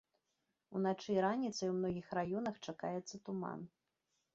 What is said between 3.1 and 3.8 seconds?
туман.